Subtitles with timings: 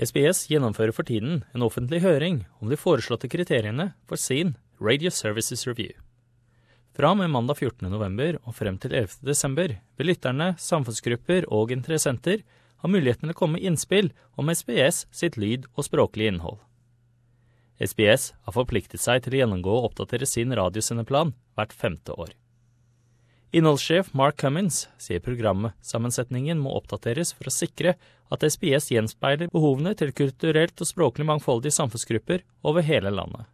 [0.00, 5.66] SBS gjennomfører for tiden en offentlig høring om de foreslåtte kriteriene for sin Radio Services
[5.68, 5.92] Review.
[6.96, 8.38] Fra og med mandag 14.11.
[8.40, 9.76] og frem til 11.12.
[10.00, 12.40] vil lytterne, samfunnsgrupper og interessenter
[12.80, 14.08] ha muligheten til å komme med innspill
[14.40, 16.62] om SBS sitt lyd- og språklige innhold.
[17.76, 22.32] SBS har forpliktet seg til å gjennomgå og oppdatere sin radiosendeplan hvert femte år.
[23.50, 27.96] Innholdssjef Mark Cummins sier programsammensetningen må oppdateres for å sikre
[28.30, 33.48] at SBS gjenspeiler behovene til kulturelt og språklig mangfoldige samfunnsgrupper over hele landet.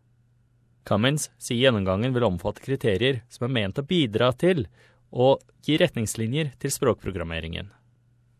[0.84, 4.66] Cummins sier gjennomgangen vil omfatte kriterier som er ment å bidra til
[5.08, 7.72] å gi retningslinjer til språkprogrammeringen.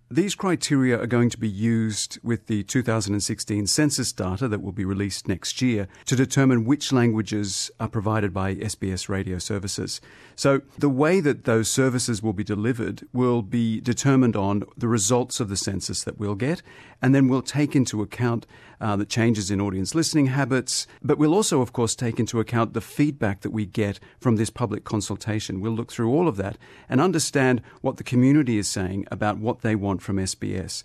[0.08, 4.84] These criteria are going to be used with the 2016 census data that will be
[4.84, 10.00] released next year to determine which languages are provided by SBS radio services.
[10.36, 15.40] So, the way that those services will be delivered will be determined on the results
[15.40, 16.62] of the census that we'll get,
[17.02, 18.46] and then we'll take into account
[18.80, 22.74] uh, the changes in audience listening habits, but we'll also, of course, take into account
[22.74, 25.60] the feedback that we get from this public consultation.
[25.60, 29.62] We'll look through all of that and understand what the community is saying about what
[29.62, 30.84] they want from SBS.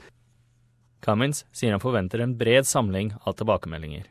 [1.02, 4.08] Cummins sier han forventer en bred samling av tilbakemeldinger.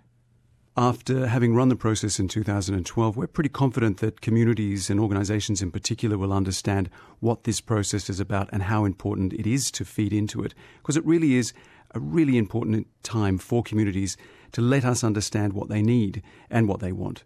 [0.77, 5.71] After having run the process in 2012, we're pretty confident that communities and organizations in
[5.71, 6.89] particular will understand
[7.21, 10.55] what this process is about and how important it is to feed into it.
[10.79, 11.53] Because it really is
[11.95, 14.17] a really important time for communities
[14.53, 17.25] to let us understand what they need and what they want.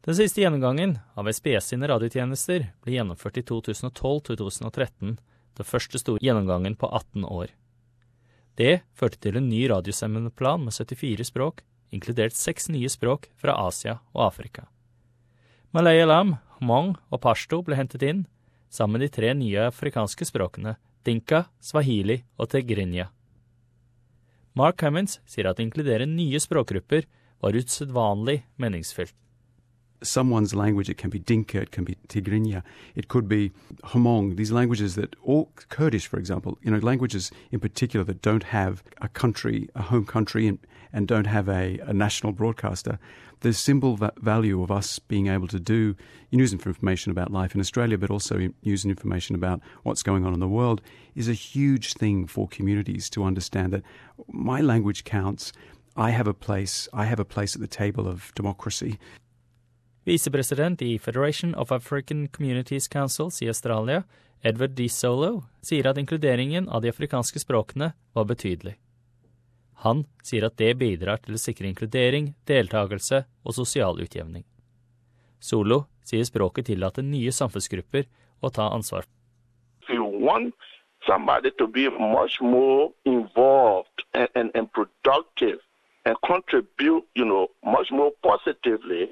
[0.00, 5.18] Den siste gjennomgangen av SBS sine radiotjenester ble gjennomført i 2012-2013,
[5.58, 7.54] den første store gjennomgangen på 18 år.
[8.60, 13.98] Det førte til en ny radiosendeplan med 74 språk, inkludert seks nye språk fra Asia
[14.12, 14.66] og Afrika.
[15.72, 18.26] Malayalam, Hmong og pashto ble hentet inn,
[18.70, 23.08] sammen med de tre nye afrikanske språkene dinka, swahili og tigrinya.
[24.58, 27.06] Mark Cummins sier at å inkludere nye språkgrupper
[27.40, 29.14] var usedvanlig meningsfylt.
[30.02, 30.88] Someone's language.
[30.88, 32.62] It can be Dinka, it can be Tigrinya,
[32.94, 33.52] it could be
[33.84, 34.36] Hmong.
[34.36, 38.82] These languages that, or Kurdish, for example, you know, languages in particular that don't have
[39.00, 40.58] a country, a home country, and,
[40.92, 42.98] and don't have a, a national broadcaster.
[43.40, 45.96] The symbol va- value of us being able to do
[46.30, 50.26] news and information about life in Australia, but also news and information about what's going
[50.26, 50.82] on in the world,
[51.14, 53.82] is a huge thing for communities to understand that
[54.28, 55.52] my language counts.
[55.96, 56.88] I have a place.
[56.92, 58.98] I have a place at the table of democracy.
[60.04, 64.04] Visepresident i Federation of African Communities Councils i Australia,
[64.42, 64.88] Edward D.
[64.88, 68.78] Solo, sier at inkluderingen av de afrikanske språkene var betydelig.
[69.84, 74.44] Han sier at det bidrar til å sikre inkludering, deltakelse og sosial utjevning.
[75.40, 78.08] Solo sier språket tillater nye samfunnsgrupper
[78.40, 79.04] å ta ansvar.
[81.06, 85.58] Somebody to be much more involved and, and, and productive
[86.04, 89.10] and contribute, you know, much more positively,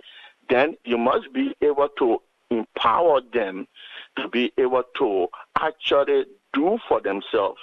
[0.48, 2.18] then you must be able to
[2.50, 3.66] empower them
[4.16, 5.28] to be able to
[5.60, 7.60] actually do for themselves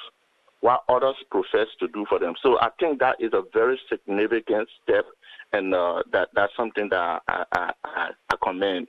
[0.61, 2.33] what others profess to do for them.
[2.41, 5.05] So I think that is a very significant step,
[5.53, 8.87] and uh, that that's something that I, I, I, I commend.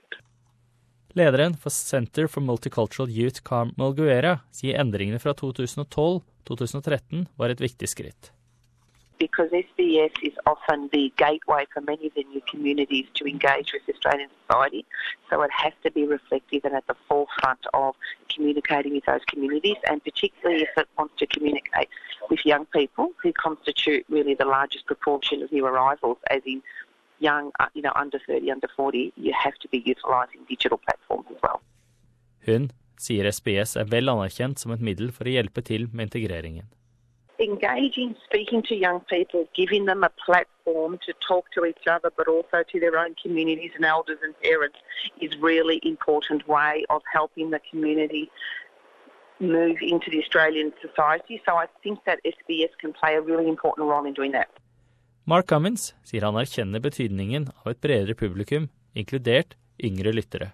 [1.13, 7.89] Lederen for Center for Multicultural Youth, Carmel Guerra, sier endringene fra 2012-2013 var et viktig
[7.89, 8.31] skritt.
[9.19, 13.83] Because SBS is often the gateway for many of the new communities to engage with
[13.93, 14.85] Australian society.
[15.29, 17.95] So it has to be reflective and at the forefront of
[18.33, 21.89] communicating with those communities, and particularly if it wants to communicate
[22.29, 26.61] with young people who constitute really the largest proportion of new arrivals, as in
[27.19, 31.25] young, uh, you know, under 30, under 40, you have to be utilising digital platforms
[31.31, 31.61] as well.
[32.45, 36.67] Hun sier SBS er vel anerkjent som et middel for å hjelpe til med integreringen.
[37.39, 42.27] Engaging, speaking to young people, giving them a platform to talk to each other, but
[42.27, 44.77] also to their own communities and elders and parents,
[45.21, 48.29] is really important way of helping the community
[49.39, 51.41] move into the Australian society.
[51.45, 54.49] So I think that SBS can play a really important role in doing that.
[55.25, 60.53] Mark Cummins sier han erkjenner betydningen av et bredere publikum, inkludert yngre lyttere.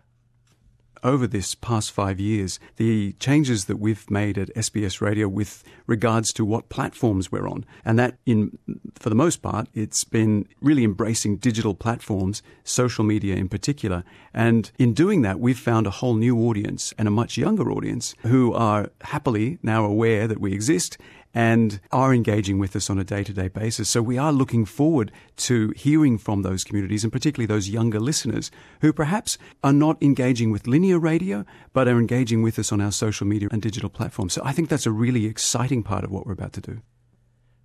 [1.04, 6.31] Over this past five years, the changes that we've made at SBS Radio with regards
[6.34, 8.57] to what platforms we're on, and that in,
[8.95, 14.04] for the most part, it's been really embracing digital platforms, social media in particular.
[14.34, 18.16] And in doing that, we've found a whole new audience and a much younger audience
[18.22, 20.98] who are happily now aware that we exist
[21.34, 23.90] and are engaging with us on a day to day basis.
[23.90, 28.52] So we are looking forward to hearing from those communities and particularly those younger listeners
[28.82, 32.92] who perhaps are not engaging with linear radio but are engaging with us on our
[32.92, 34.34] social media and digital platforms.
[34.34, 36.82] So I think that's a really exciting part of what we're about to do.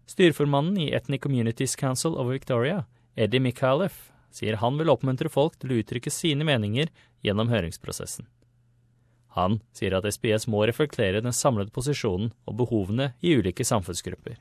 [0.07, 5.75] Styreformannen i Ethnic Communities Council of Victoria, Eddie Micallef, sier han vil oppmuntre folk til
[5.75, 6.89] å uttrykke sine meninger
[7.25, 8.25] gjennom høringsprosessen.
[9.39, 14.37] Han sier at må reflektere den samlede posisjonen og behovene i ulike samfunnsgrupper.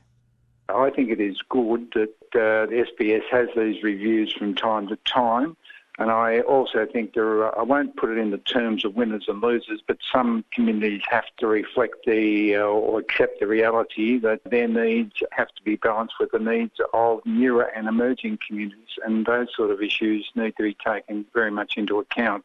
[0.68, 4.96] I think it is good that uh, the SBS has these reviews from time to
[5.06, 5.56] time.
[5.98, 9.24] And I also think there are, I won't put it in the terms of winners
[9.26, 14.40] and losers, but some communities have to reflect the uh, or accept the reality that
[14.44, 18.94] their needs have to be balanced with the needs of newer and emerging communities.
[19.04, 22.44] And those sort of issues need to be taken very much into account.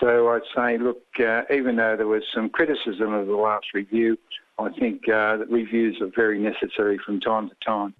[0.00, 4.16] So I'd say, look, uh, even though there was some criticism of the last review,
[4.58, 7.94] I think uh, that reviews are very necessary from time to time.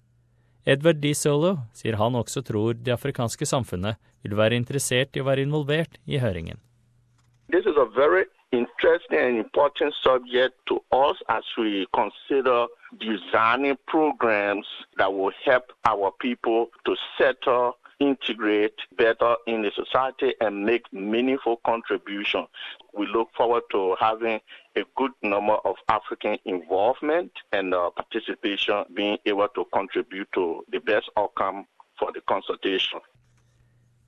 [0.65, 1.13] Edward D.
[1.13, 5.97] Solo sier han også tror det afrikanske samfunnet vil være interessert i å være involvert
[6.05, 6.59] i høringen.
[7.49, 12.67] This is a very interesting and important subject to us as we consider
[12.99, 14.67] designing programs
[14.97, 17.75] that will help our people to settle
[18.09, 22.43] integrate better in the society and make meaningful contribution.
[22.97, 24.37] We look forward to having
[24.81, 30.79] a good number of African involvement and uh, participation, being able to contribute to the
[30.79, 31.57] best outcome
[31.99, 32.99] for the consultation.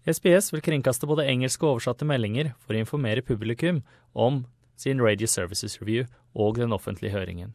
[0.05, 4.43] SBS vil kringkaste både engelske og oversatte meldinger for å informere publikum om
[4.75, 7.53] sin Radio Services Review og den offentlige høringen.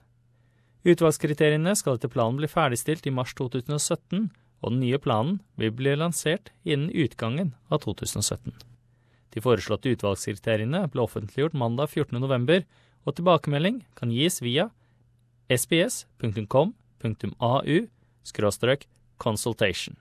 [0.89, 4.31] Utvalgskriteriene skal etter planen bli ferdigstilt i mars 2017,
[4.63, 8.53] og den nye planen vil bli lansert innen utgangen av 2017.
[9.35, 12.65] De foreslåtte utvalgskriteriene ble offentliggjort mandag 14.11,
[13.07, 14.71] og tilbakemelding kan gis via
[15.49, 16.69] sbs.com.au
[19.19, 19.97] consultation.